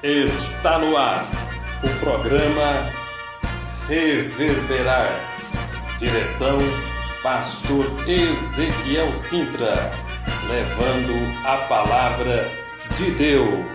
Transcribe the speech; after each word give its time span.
Está 0.00 0.78
no 0.78 0.96
ar 0.96 1.26
o 1.82 1.98
programa 1.98 2.88
Reverberar. 3.88 5.10
Direção 5.98 6.56
Pastor 7.20 8.08
Ezequiel 8.08 9.18
Sintra, 9.18 9.74
levando 10.46 11.44
a 11.44 11.66
palavra 11.66 12.44
de 12.96 13.10
Deus. 13.10 13.66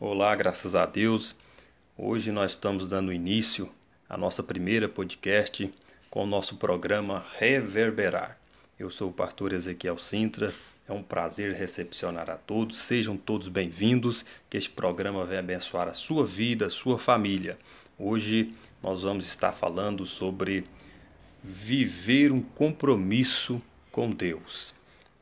Olá, 0.00 0.34
graças 0.34 0.74
a 0.74 0.86
Deus. 0.86 1.36
Hoje 1.98 2.32
nós 2.32 2.52
estamos 2.52 2.88
dando 2.88 3.12
início 3.12 3.68
à 4.08 4.16
nossa 4.16 4.42
primeira 4.42 4.88
podcast 4.88 5.70
com 6.10 6.24
o 6.24 6.26
nosso 6.26 6.56
programa 6.56 7.24
Reverberar. 7.38 8.36
Eu 8.76 8.90
sou 8.90 9.10
o 9.10 9.12
pastor 9.12 9.52
Ezequiel 9.52 9.96
Sintra. 9.96 10.52
É 10.88 10.92
um 10.92 11.04
prazer 11.04 11.54
recepcionar 11.54 12.28
a 12.28 12.34
todos. 12.34 12.78
Sejam 12.80 13.16
todos 13.16 13.46
bem-vindos. 13.46 14.24
Que 14.50 14.56
este 14.56 14.70
programa 14.70 15.24
venha 15.24 15.38
abençoar 15.38 15.86
a 15.86 15.94
sua 15.94 16.26
vida, 16.26 16.66
a 16.66 16.70
sua 16.70 16.98
família. 16.98 17.56
Hoje 17.96 18.52
nós 18.82 19.04
vamos 19.04 19.24
estar 19.24 19.52
falando 19.52 20.04
sobre 20.04 20.64
viver 21.44 22.32
um 22.32 22.42
compromisso 22.42 23.62
com 23.92 24.10
Deus. 24.10 24.74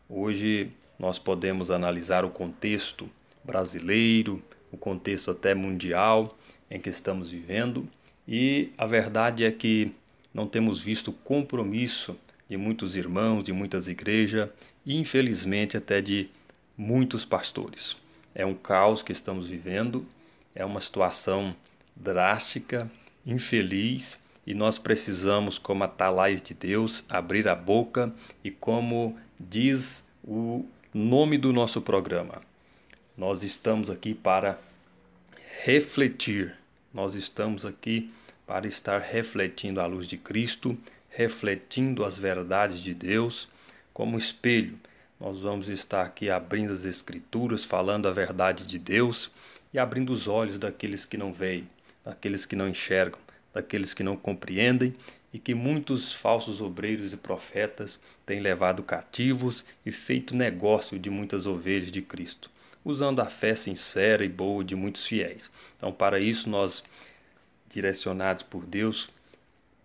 Hoje 0.08 0.72
nós 0.98 1.18
podemos 1.18 1.70
analisar 1.70 2.24
o 2.24 2.30
contexto 2.30 3.10
brasileiro, 3.44 4.42
o 4.72 4.78
contexto 4.78 5.32
até 5.32 5.54
mundial 5.54 6.34
em 6.70 6.80
que 6.80 6.88
estamos 6.88 7.30
vivendo, 7.30 7.86
e 8.26 8.72
a 8.76 8.86
verdade 8.86 9.44
é 9.44 9.50
que 9.50 9.92
não 10.32 10.46
temos 10.46 10.80
visto 10.80 11.12
compromisso 11.12 12.16
de 12.48 12.56
muitos 12.56 12.96
irmãos, 12.96 13.44
de 13.44 13.52
muitas 13.52 13.88
igrejas 13.88 14.48
e 14.84 14.96
infelizmente 14.96 15.76
até 15.76 16.00
de 16.00 16.28
muitos 16.76 17.24
pastores. 17.24 17.96
É 18.34 18.46
um 18.46 18.54
caos 18.54 19.02
que 19.02 19.12
estamos 19.12 19.46
vivendo, 19.46 20.06
é 20.54 20.64
uma 20.64 20.80
situação 20.80 21.54
drástica, 21.94 22.90
infeliz 23.26 24.18
e 24.46 24.54
nós 24.54 24.78
precisamos, 24.78 25.58
como 25.58 25.84
atalais 25.84 26.40
de 26.40 26.54
Deus, 26.54 27.04
abrir 27.08 27.46
a 27.48 27.54
boca 27.54 28.10
e, 28.42 28.50
como 28.50 29.18
diz 29.38 30.06
o 30.24 30.64
nome 30.94 31.36
do 31.36 31.52
nosso 31.52 31.82
programa, 31.82 32.40
nós 33.16 33.42
estamos 33.42 33.90
aqui 33.90 34.14
para 34.14 34.58
refletir, 35.64 36.56
nós 36.94 37.14
estamos 37.14 37.66
aqui 37.66 38.10
para 38.26 38.27
estar 38.66 39.00
refletindo 39.00 39.80
a 39.80 39.86
luz 39.86 40.06
de 40.06 40.16
Cristo, 40.16 40.76
refletindo 41.10 42.04
as 42.04 42.18
verdades 42.18 42.80
de 42.80 42.94
Deus 42.94 43.48
como 43.92 44.16
espelho. 44.16 44.78
Nós 45.20 45.42
vamos 45.42 45.68
estar 45.68 46.02
aqui 46.02 46.30
abrindo 46.30 46.72
as 46.72 46.84
Escrituras, 46.84 47.64
falando 47.64 48.06
a 48.06 48.12
verdade 48.12 48.64
de 48.64 48.78
Deus 48.78 49.30
e 49.72 49.78
abrindo 49.78 50.12
os 50.12 50.28
olhos 50.28 50.58
daqueles 50.58 51.04
que 51.04 51.16
não 51.16 51.32
veem, 51.32 51.68
daqueles 52.04 52.46
que 52.46 52.56
não 52.56 52.68
enxergam, 52.68 53.20
daqueles 53.52 53.92
que 53.92 54.02
não 54.02 54.16
compreendem 54.16 54.94
e 55.32 55.38
que 55.38 55.54
muitos 55.54 56.14
falsos 56.14 56.60
obreiros 56.60 57.12
e 57.12 57.16
profetas 57.16 58.00
têm 58.24 58.40
levado 58.40 58.82
cativos 58.82 59.64
e 59.84 59.92
feito 59.92 60.34
negócio 60.34 60.98
de 60.98 61.10
muitas 61.10 61.46
ovelhas 61.46 61.92
de 61.92 62.00
Cristo, 62.00 62.50
usando 62.84 63.20
a 63.20 63.26
fé 63.26 63.54
sincera 63.54 64.24
e 64.24 64.28
boa 64.28 64.64
de 64.64 64.74
muitos 64.74 65.04
fiéis. 65.04 65.50
Então, 65.76 65.92
para 65.92 66.18
isso, 66.18 66.48
nós 66.48 66.82
direcionados 67.68 68.42
por 68.42 68.64
Deus, 68.64 69.10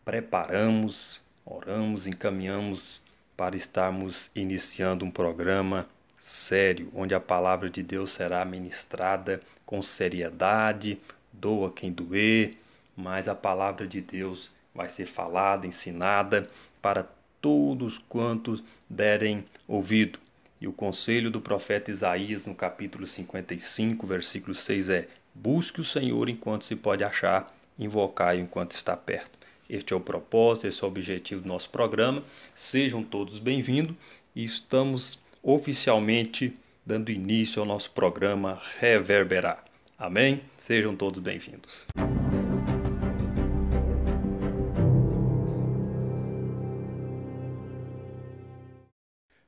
preparamos, 0.05 1.21
oramos, 1.45 2.07
encaminhamos 2.07 3.01
para 3.35 3.55
estarmos 3.55 4.29
iniciando 4.35 5.05
um 5.05 5.11
programa 5.11 5.87
sério, 6.17 6.89
onde 6.95 7.13
a 7.13 7.19
palavra 7.19 7.69
de 7.69 7.83
Deus 7.83 8.11
será 8.11 8.45
ministrada 8.45 9.41
com 9.65 9.81
seriedade, 9.81 10.99
doa 11.31 11.71
quem 11.71 11.91
doer, 11.91 12.57
mas 12.95 13.27
a 13.27 13.35
palavra 13.35 13.87
de 13.87 13.99
Deus 13.99 14.51
vai 14.73 14.87
ser 14.87 15.05
falada, 15.05 15.67
ensinada 15.67 16.49
para 16.81 17.07
todos 17.41 17.97
quantos 18.07 18.63
derem 18.89 19.43
ouvido. 19.67 20.19
E 20.61 20.67
o 20.67 20.71
conselho 20.71 21.29
do 21.29 21.41
profeta 21.41 21.91
Isaías, 21.91 22.45
no 22.45 22.55
capítulo 22.55 23.05
55, 23.05 24.07
versículo 24.07 24.55
6 24.55 24.89
é: 24.89 25.07
Busque 25.35 25.81
o 25.81 25.85
Senhor 25.85 26.29
enquanto 26.29 26.63
se 26.63 26.75
pode 26.75 27.03
achar 27.03 27.53
invocar 27.77 28.37
enquanto 28.37 28.71
está 28.71 28.95
perto. 28.95 29.37
Este 29.69 29.93
é 29.93 29.95
o 29.95 29.99
propósito, 29.99 30.67
esse 30.67 30.83
é 30.83 30.85
o 30.85 30.89
objetivo 30.89 31.41
do 31.41 31.47
nosso 31.47 31.69
programa. 31.69 32.23
Sejam 32.53 33.03
todos 33.03 33.39
bem-vindos 33.39 33.95
e 34.35 34.43
estamos 34.43 35.19
oficialmente 35.41 36.55
dando 36.85 37.11
início 37.11 37.61
ao 37.61 37.65
nosso 37.65 37.91
programa 37.91 38.61
Reverberar. 38.79 39.63
Amém? 39.97 40.41
Sejam 40.57 40.95
todos 40.95 41.19
bem-vindos. 41.19 41.85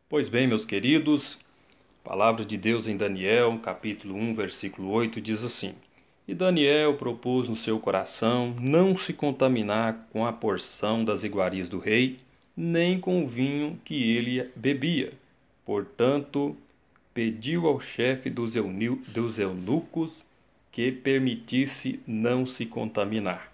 Pois 0.07 0.29
bem, 0.29 0.47
meus 0.47 0.63
queridos, 0.63 1.39
a 2.03 2.09
palavra 2.09 2.45
de 2.45 2.55
Deus 2.57 2.87
em 2.87 2.95
Daniel, 2.95 3.59
capítulo 3.61 4.15
1, 4.15 4.33
versículo 4.33 4.89
8, 4.91 5.19
diz 5.19 5.43
assim: 5.43 5.75
e 6.27 6.33
Daniel 6.33 6.95
propôs 6.95 7.47
no 7.47 7.55
seu 7.55 7.79
coração 7.79 8.55
não 8.59 8.97
se 8.97 9.13
contaminar 9.13 10.07
com 10.11 10.25
a 10.25 10.33
porção 10.33 11.05
das 11.05 11.23
iguarias 11.23 11.69
do 11.69 11.77
rei, 11.77 12.19
nem 12.57 12.99
com 12.99 13.23
o 13.23 13.27
vinho 13.27 13.79
que 13.85 14.15
ele 14.15 14.49
bebia. 14.55 15.13
Portanto, 15.63 16.55
pediu 17.13 17.67
ao 17.67 17.79
chefe 17.79 18.29
dos, 18.29 18.55
eunucos 19.37 20.25
que 20.71 20.91
permitisse 20.91 21.99
não 22.07 22.45
se 22.45 22.65
contaminar. 22.65 23.51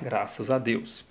Graças 0.00 0.50
a 0.50 0.58
Deus. 0.58 1.04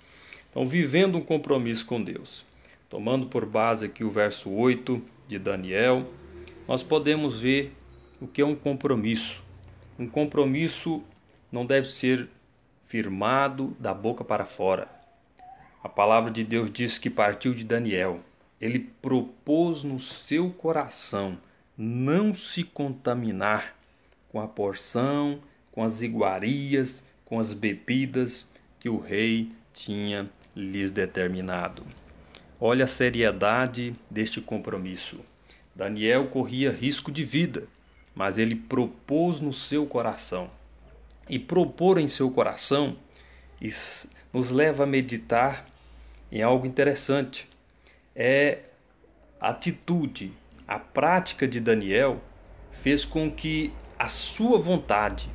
Então, 0.50 0.64
vivendo 0.66 1.16
um 1.16 1.22
compromisso 1.22 1.86
com 1.86 2.02
Deus. 2.02 2.44
Tomando 2.90 3.26
por 3.26 3.46
base 3.46 3.86
aqui 3.86 4.04
o 4.04 4.10
verso 4.10 4.50
8 4.50 5.02
de 5.26 5.38
Daniel, 5.38 6.06
nós 6.68 6.82
podemos 6.82 7.40
ver 7.40 7.72
o 8.20 8.26
que 8.26 8.42
é 8.42 8.46
um 8.46 8.54
compromisso. 8.54 9.42
Um 10.02 10.08
compromisso 10.08 11.00
não 11.52 11.64
deve 11.64 11.86
ser 11.86 12.28
firmado 12.84 13.76
da 13.78 13.94
boca 13.94 14.24
para 14.24 14.44
fora. 14.44 14.88
A 15.80 15.88
palavra 15.88 16.28
de 16.28 16.42
Deus 16.42 16.72
diz 16.72 16.98
que 16.98 17.08
partiu 17.08 17.54
de 17.54 17.62
Daniel. 17.62 18.18
Ele 18.60 18.80
propôs 18.80 19.84
no 19.84 20.00
seu 20.00 20.50
coração 20.50 21.38
não 21.78 22.34
se 22.34 22.64
contaminar 22.64 23.76
com 24.28 24.40
a 24.40 24.48
porção, 24.48 25.40
com 25.70 25.84
as 25.84 26.02
iguarias, 26.02 27.04
com 27.24 27.38
as 27.38 27.52
bebidas 27.52 28.50
que 28.80 28.88
o 28.88 28.98
rei 28.98 29.50
tinha 29.72 30.28
lhes 30.56 30.90
determinado. 30.90 31.84
Olha 32.58 32.86
a 32.86 32.88
seriedade 32.88 33.94
deste 34.10 34.40
compromisso. 34.40 35.20
Daniel 35.76 36.26
corria 36.26 36.72
risco 36.72 37.12
de 37.12 37.22
vida 37.22 37.68
mas 38.14 38.38
ele 38.38 38.54
propôs 38.54 39.40
no 39.40 39.52
seu 39.52 39.86
coração. 39.86 40.50
E 41.28 41.38
propor 41.38 41.98
em 41.98 42.08
seu 42.08 42.30
coração 42.30 42.96
nos 44.32 44.50
leva 44.50 44.84
a 44.84 44.86
meditar 44.86 45.66
em 46.30 46.42
algo 46.42 46.66
interessante. 46.66 47.48
É 48.14 48.60
a 49.40 49.50
atitude, 49.50 50.32
a 50.66 50.78
prática 50.78 51.46
de 51.46 51.60
Daniel 51.60 52.20
fez 52.70 53.04
com 53.04 53.30
que 53.30 53.72
a 53.98 54.08
sua 54.08 54.58
vontade, 54.58 55.30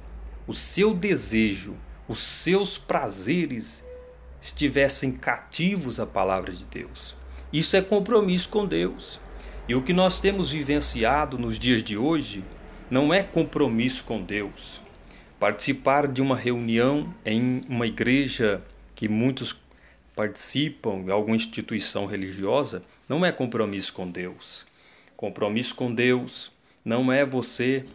o 0.46 0.54
seu 0.54 0.94
desejo, 0.94 1.75
os 2.07 2.22
seus 2.22 2.78
prazeres 2.78 3.86
estivessem 4.42 5.12
cativos 5.12 6.00
à 6.00 6.06
palavra 6.06 6.52
de 6.52 6.66
Deus. 6.66 7.16
Isso 7.52 7.75
é 7.75 7.81
compromisso 7.81 8.50
com 8.50 8.66
Deus. 8.66 9.19
E 9.68 9.75
o 9.75 9.81
que 9.81 9.94
nós 9.94 10.19
temos 10.19 10.52
vivenciado 10.52 11.38
nos 11.38 11.60
dias 11.60 11.84
de 11.84 11.98
hoje 11.98 12.44
não 12.89 13.13
é 13.13 13.24
compromisso 13.24 14.04
com 14.04 14.22
Deus. 14.22 14.81
Participar 15.39 16.07
de 16.07 16.22
uma 16.22 16.36
reunião 16.36 17.13
em 17.25 17.62
uma 17.68 17.86
igreja 17.86 18.62
que 18.95 19.07
muitos 19.07 19.56
participam, 20.16 21.12
alguma 21.12 21.36
instituição 21.36 22.06
religiosa, 22.06 22.81
não 23.07 23.25
é 23.25 23.31
compromisso 23.31 23.94
com 23.94 24.10
Deus. 24.10 24.66
Compromisso 25.16 25.75
com 25.75 25.94
Deus 25.94 26.51
não 26.84 27.12
é 27.12 27.24
você 27.24 27.86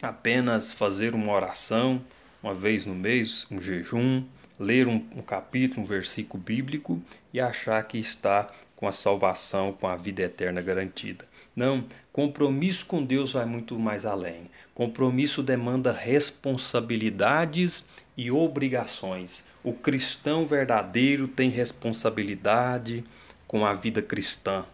apenas 0.00 0.72
fazer 0.72 1.14
uma 1.14 1.32
oração 1.32 2.02
uma 2.42 2.52
vez 2.52 2.84
no 2.84 2.94
mês, 2.94 3.46
um 3.50 3.60
jejum, 3.60 4.24
ler 4.58 4.88
um, 4.88 5.06
um 5.14 5.22
capítulo, 5.22 5.82
um 5.82 5.84
versículo 5.84 6.42
bíblico 6.42 7.00
e 7.32 7.40
achar 7.40 7.80
que 7.84 7.98
está 7.98 8.50
com 8.82 8.88
a 8.88 8.92
salvação, 8.92 9.72
com 9.72 9.86
a 9.86 9.94
vida 9.94 10.22
eterna 10.22 10.60
garantida. 10.60 11.24
Não, 11.54 11.86
compromisso 12.12 12.84
com 12.84 13.00
Deus 13.00 13.30
vai 13.30 13.44
muito 13.44 13.78
mais 13.78 14.04
além. 14.04 14.50
Compromisso 14.74 15.40
demanda 15.40 15.92
responsabilidades 15.92 17.84
e 18.16 18.28
obrigações. 18.28 19.44
O 19.62 19.72
cristão 19.72 20.44
verdadeiro 20.44 21.28
tem 21.28 21.48
responsabilidade, 21.48 23.04
com 23.46 23.64
a 23.64 23.72
vida 23.72 24.02
cristã. 24.02 24.64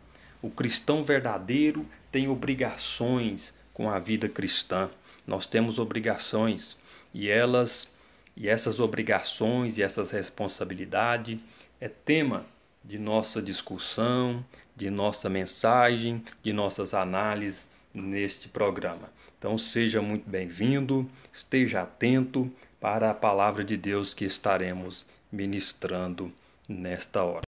O 0.41 0.49
cristão 0.49 1.03
verdadeiro 1.03 1.85
tem 2.11 2.29
obrigações 2.29 3.53
com 3.75 3.91
a 3.91 3.99
vida 3.99 4.27
cristã. 4.27 4.89
Nós 5.27 5.47
temos 5.47 5.79
obrigações 5.79 6.79
e 7.13 7.29
elas 7.29 7.93
e 8.35 8.49
essas 8.49 8.81
obrigações 8.81 9.77
e 9.77 9.83
essas 9.83 10.13
responsabilidades 10.13 11.39
é 11.79 11.89
tema 11.89 12.47
de 12.85 12.99
nossa 12.99 13.43
discussão, 13.43 14.45
de 14.75 14.91
nossa 14.91 15.29
mensagem, 15.29 16.23
de 16.43 16.53
nossas 16.53 16.95
análises 16.95 17.71
neste 17.93 18.49
programa. 18.49 19.11
Então 19.39 19.57
seja 19.57 20.01
muito 20.01 20.29
bem-vindo, 20.29 21.09
esteja 21.33 21.83
atento 21.83 22.51
para 22.81 23.11
a 23.11 23.15
palavra 23.15 23.65
de 23.65 23.77
Deus 23.77 24.15
que 24.15 24.25
estaremos 24.25 25.07
ministrando 25.31 26.33
nesta 26.69 27.23
hora. 27.23 27.43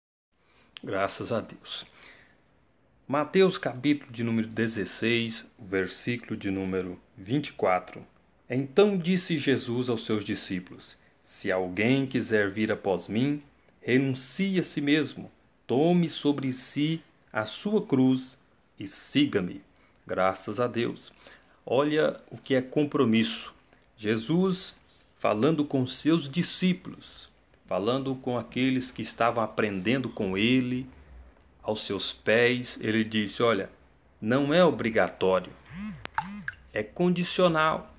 Graças 0.83 1.31
a 1.31 1.41
Deus. 1.41 1.85
Mateus 3.07 3.57
capítulo 3.57 4.11
de 4.11 4.23
número 4.23 4.47
16, 4.47 5.47
versículo 5.57 6.37
de 6.37 6.51
número 6.51 6.99
24. 7.17 8.05
Então 8.49 8.97
disse 8.97 9.37
Jesus 9.37 9.89
aos 9.89 10.05
seus 10.05 10.23
discípulos: 10.23 10.95
Se 11.23 11.51
alguém 11.51 12.05
quiser 12.05 12.51
vir 12.51 12.71
após 12.71 13.07
mim, 13.07 13.41
renuncie 13.89 14.59
a 14.59 14.63
si 14.63 14.81
mesmo, 14.81 15.31
tome 15.65 16.12
sobre 16.12 16.51
si 16.51 17.01
a 17.33 17.44
sua 17.44 17.83
cruz 17.83 18.38
e 18.80 18.88
siga-me. 18.88 19.63
Graças 20.06 20.59
a 20.59 20.68
Deus. 20.68 21.12
Olha 21.65 22.21
o 22.30 22.38
que 22.38 22.53
é 22.53 22.62
compromisso. 22.62 23.51
Jesus 23.97 24.75
falando 25.18 25.65
com 25.65 25.88
seus 25.88 26.30
discípulos, 26.30 27.31
falando 27.65 28.13
com 28.13 28.38
aqueles 28.38 28.91
que 28.91 29.01
estavam 29.01 29.44
aprendendo 29.44 30.07
com 30.07 30.38
ele, 30.38 30.88
aos 31.63 31.81
seus 31.81 32.13
pés, 32.13 32.77
ele 32.80 33.03
disse: 33.03 33.41
Olha, 33.41 33.71
não 34.21 34.53
é 34.53 34.63
obrigatório, 34.63 35.51
é 36.71 36.83
condicional, 36.83 37.91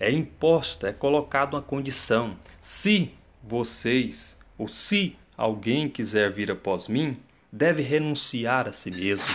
é 0.00 0.10
imposta, 0.10 0.88
é 0.88 0.92
colocado 0.92 1.54
uma 1.54 1.62
condição. 1.62 2.36
Se 2.60 3.14
vocês, 3.40 4.36
ou 4.58 4.68
se 4.68 5.16
alguém 5.36 5.88
quiser 5.88 6.30
vir 6.30 6.50
após 6.50 6.88
mim, 6.88 7.16
deve 7.50 7.82
renunciar 7.82 8.68
a 8.68 8.72
si 8.72 8.90
mesmo. 8.90 9.32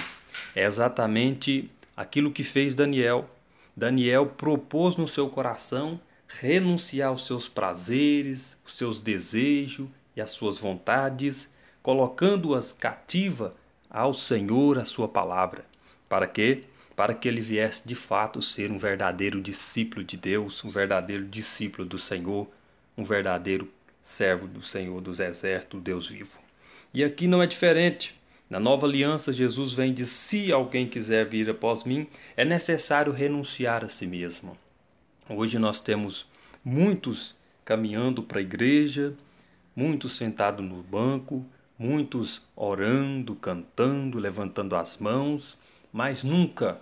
É 0.56 0.66
exatamente 0.66 1.70
aquilo 1.96 2.32
que 2.32 2.44
fez 2.44 2.76
Daniel. 2.76 3.30
Daniel 3.76 4.26
propôs 4.26 4.96
no 4.96 5.08
seu 5.08 5.30
coração 5.30 6.00
renunciar 6.28 7.10
aos 7.10 7.26
seus 7.26 7.48
prazeres, 7.48 8.58
os 8.66 8.78
seus 8.78 9.00
desejos 9.00 9.88
e 10.16 10.22
as 10.22 10.30
suas 10.32 10.60
vontades 10.60 11.50
colocando-as 11.82 12.72
cativa 12.72 13.52
ao 13.90 14.14
Senhor 14.14 14.78
a 14.78 14.86
sua 14.86 15.08
palavra. 15.08 15.66
Para 16.08 16.28
quê? 16.28 16.64
Para 16.96 17.14
que 17.14 17.28
ele 17.28 17.42
viesse 17.42 17.88
de 17.88 17.96
fato 17.96 18.42
ser 18.42 18.72
um 18.72 18.78
verdadeiro 18.78 19.42
discípulo 19.42 20.04
de 20.04 20.16
Deus, 20.16 20.64
um 20.64 20.70
verdadeiro 20.70 21.26
discípulo 21.26 21.88
do 21.88 21.98
Senhor, 21.98 22.48
um 22.98 23.04
verdadeiro 23.04 23.68
servo 24.02 24.48
do 24.48 24.64
Senhor 24.64 25.00
dos 25.02 25.20
exércitos, 25.20 25.82
Deus 25.82 26.08
vivo. 26.08 26.40
E 26.94 27.04
aqui 27.04 27.28
não 27.28 27.42
é 27.42 27.48
diferente. 27.48 28.20
Na 28.50 28.60
nova 28.60 28.86
aliança, 28.86 29.32
Jesus 29.32 29.74
vem 29.74 29.94
de 29.94 30.06
se 30.06 30.52
alguém 30.52 30.88
quiser 30.88 31.26
vir 31.26 31.50
após 31.50 31.86
mim, 31.86 32.08
é 32.36 32.44
necessário 32.44 33.14
renunciar 33.14 33.86
a 33.86 33.90
si 33.90 34.06
mesmo. 34.06 34.58
Hoje 35.30 35.58
nós 35.58 35.80
temos 35.80 36.28
muitos 36.64 37.34
caminhando 37.64 38.22
para 38.22 38.40
a 38.40 38.42
igreja, 38.42 39.14
muitos 39.74 40.18
sentados 40.18 40.66
no 40.66 40.84
banco, 40.84 41.46
muitos 41.80 42.42
orando, 42.56 43.36
cantando, 43.36 44.20
levantando 44.20 44.76
as 44.76 44.98
mãos, 44.98 45.58
mas 45.92 46.24
nunca 46.24 46.82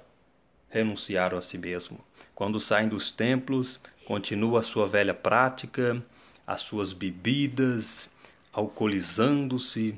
renunciaram 0.69 1.38
a 1.38 1.42
si 1.42 1.57
mesmo. 1.57 2.00
Quando 2.33 2.60
saem 2.60 2.89
dos 2.89 3.12
templos, 3.12 3.80
continua 4.06 4.62
a 4.62 4.63
sua 4.63 4.88
velha 4.88 5.13
prática, 5.13 6.04
as 6.50 6.62
suas 6.62 6.94
bebidas, 6.94 8.10
alcoolizando-se, 8.51 9.94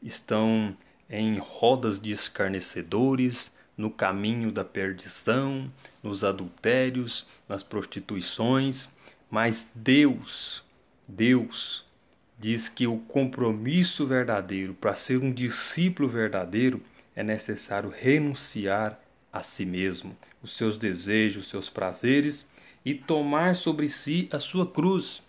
estão 0.00 0.76
em 1.10 1.36
rodas 1.36 1.98
de 1.98 2.12
escarnecedores, 2.12 3.50
no 3.76 3.90
caminho 3.90 4.52
da 4.52 4.64
perdição, 4.64 5.68
nos 6.04 6.22
adultérios, 6.22 7.26
nas 7.48 7.64
prostituições, 7.64 8.88
mas 9.28 9.68
Deus, 9.74 10.62
Deus 11.08 11.84
diz 12.38 12.68
que 12.68 12.86
o 12.86 12.98
compromisso 12.98 14.06
verdadeiro, 14.06 14.74
para 14.74 14.94
ser 14.94 15.18
um 15.18 15.32
discípulo 15.32 16.08
verdadeiro, 16.08 16.80
é 17.16 17.24
necessário 17.24 17.90
renunciar 17.90 18.96
a 19.32 19.42
si 19.42 19.66
mesmo, 19.66 20.16
os 20.40 20.56
seus 20.56 20.78
desejos, 20.78 21.46
os 21.46 21.50
seus 21.50 21.68
prazeres 21.68 22.46
e 22.84 22.94
tomar 22.94 23.56
sobre 23.56 23.88
si 23.88 24.28
a 24.32 24.38
sua 24.38 24.70
cruz. 24.70 25.26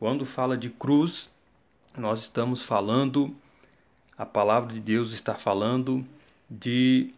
Quando 0.00 0.24
fala 0.24 0.56
de 0.56 0.70
cruz, 0.70 1.28
nós 1.94 2.22
estamos 2.22 2.62
falando, 2.62 3.36
a 4.16 4.24
palavra 4.24 4.72
de 4.72 4.80
Deus 4.80 5.12
está 5.12 5.34
falando 5.34 6.06
de 6.48 7.10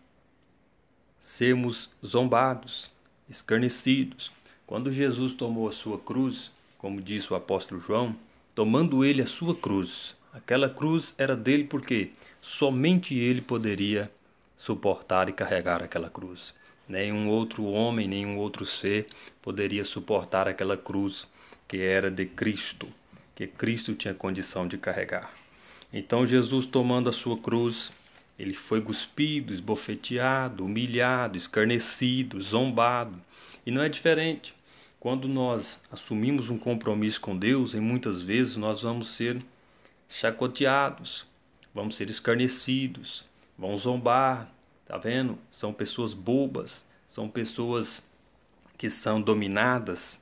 sermos 1.20 1.90
zombados, 2.04 2.90
escarnecidos. 3.30 4.32
Quando 4.66 4.90
Jesus 4.90 5.32
tomou 5.32 5.68
a 5.68 5.72
sua 5.72 5.96
cruz, 5.96 6.50
como 6.76 7.00
disse 7.00 7.32
o 7.32 7.36
apóstolo 7.36 7.80
João, 7.80 8.16
tomando 8.52 9.04
ele 9.04 9.22
a 9.22 9.28
sua 9.28 9.54
cruz. 9.54 10.16
Aquela 10.32 10.68
cruz 10.68 11.14
era 11.16 11.36
dele 11.36 11.62
porque 11.62 12.10
somente 12.40 13.14
ele 13.14 13.40
poderia 13.40 14.10
suportar 14.56 15.28
e 15.28 15.32
carregar 15.32 15.84
aquela 15.84 16.10
cruz. 16.10 16.52
Nenhum 16.88 17.28
outro 17.28 17.62
homem, 17.62 18.08
nenhum 18.08 18.38
outro 18.38 18.66
ser 18.66 19.06
poderia 19.40 19.84
suportar 19.84 20.48
aquela 20.48 20.76
cruz 20.76 21.28
que 21.72 21.80
era 21.80 22.10
de 22.10 22.26
Cristo, 22.26 22.86
que 23.34 23.46
Cristo 23.46 23.94
tinha 23.94 24.12
condição 24.12 24.68
de 24.68 24.76
carregar. 24.76 25.32
Então 25.90 26.26
Jesus 26.26 26.66
tomando 26.66 27.08
a 27.08 27.14
sua 27.14 27.38
cruz, 27.38 27.90
ele 28.38 28.52
foi 28.52 28.82
cuspido, 28.82 29.54
esbofeteado, 29.54 30.66
humilhado, 30.66 31.38
escarnecido, 31.38 32.38
zombado. 32.42 33.18
E 33.64 33.70
não 33.70 33.82
é 33.82 33.88
diferente. 33.88 34.54
Quando 35.00 35.26
nós 35.26 35.80
assumimos 35.90 36.50
um 36.50 36.58
compromisso 36.58 37.22
com 37.22 37.34
Deus, 37.34 37.72
em 37.72 37.80
muitas 37.80 38.20
vezes 38.20 38.58
nós 38.58 38.82
vamos 38.82 39.08
ser 39.08 39.42
chacoteados, 40.10 41.26
vamos 41.74 41.96
ser 41.96 42.10
escarnecidos, 42.10 43.24
vão 43.56 43.78
zombar, 43.78 44.52
tá 44.84 44.98
vendo? 44.98 45.38
São 45.50 45.72
pessoas 45.72 46.12
bobas, 46.12 46.86
são 47.06 47.30
pessoas 47.30 48.06
que 48.76 48.90
são 48.90 49.22
dominadas 49.22 50.20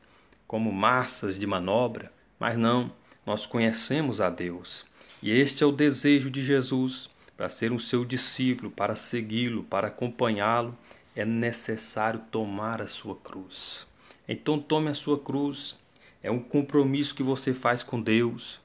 como 0.50 0.72
massas 0.72 1.38
de 1.38 1.46
manobra, 1.46 2.12
mas 2.36 2.58
não, 2.58 2.90
nós 3.24 3.46
conhecemos 3.46 4.20
a 4.20 4.28
Deus. 4.28 4.84
E 5.22 5.30
este 5.30 5.62
é 5.62 5.66
o 5.66 5.70
desejo 5.70 6.28
de 6.28 6.42
Jesus, 6.42 7.08
para 7.36 7.48
ser 7.48 7.70
um 7.70 7.78
seu 7.78 8.04
discípulo, 8.04 8.68
para 8.68 8.96
segui-lo, 8.96 9.62
para 9.62 9.86
acompanhá-lo, 9.86 10.76
é 11.14 11.24
necessário 11.24 12.18
tomar 12.32 12.82
a 12.82 12.88
sua 12.88 13.14
cruz. 13.14 13.86
Então 14.28 14.58
tome 14.58 14.90
a 14.90 14.94
sua 14.94 15.20
cruz. 15.20 15.78
É 16.20 16.32
um 16.32 16.40
compromisso 16.40 17.14
que 17.14 17.22
você 17.22 17.54
faz 17.54 17.84
com 17.84 18.02
Deus, 18.02 18.60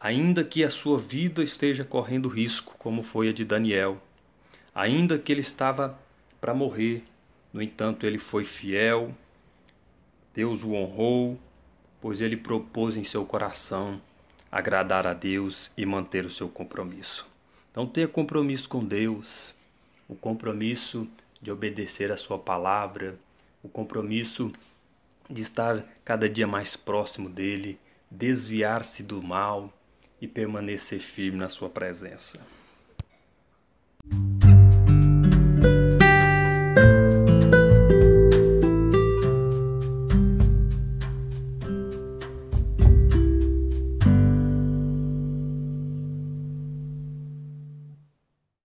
ainda 0.00 0.42
que 0.42 0.64
a 0.64 0.70
sua 0.70 0.96
vida 0.96 1.42
esteja 1.42 1.84
correndo 1.84 2.30
risco, 2.30 2.74
como 2.78 3.02
foi 3.02 3.28
a 3.28 3.32
de 3.34 3.44
Daniel. 3.44 4.02
Ainda 4.74 5.18
que 5.18 5.30
ele 5.30 5.42
estava 5.42 6.00
para 6.40 6.54
morrer, 6.54 7.04
no 7.52 7.60
entanto, 7.60 8.06
ele 8.06 8.16
foi 8.16 8.42
fiel. 8.42 9.14
Deus 10.34 10.62
o 10.62 10.72
honrou, 10.72 11.38
pois 12.00 12.20
ele 12.20 12.36
propôs 12.36 12.96
em 12.96 13.04
seu 13.04 13.24
coração 13.24 14.00
agradar 14.50 15.06
a 15.06 15.14
Deus 15.14 15.70
e 15.76 15.86
manter 15.86 16.24
o 16.24 16.30
seu 16.30 16.48
compromisso. 16.48 17.26
Então 17.70 17.86
tenha 17.86 18.08
compromisso 18.08 18.68
com 18.68 18.84
Deus, 18.84 19.54
o 20.08 20.14
compromisso 20.14 21.08
de 21.40 21.50
obedecer 21.50 22.10
a 22.10 22.16
sua 22.16 22.38
palavra, 22.38 23.18
o 23.62 23.68
compromisso 23.68 24.52
de 25.28 25.42
estar 25.42 25.84
cada 26.04 26.28
dia 26.28 26.46
mais 26.46 26.76
próximo 26.76 27.28
dele, 27.28 27.78
desviar-se 28.10 29.02
do 29.02 29.22
mal 29.22 29.72
e 30.20 30.26
permanecer 30.26 31.00
firme 31.00 31.38
na 31.38 31.48
sua 31.48 31.68
presença. 31.68 32.40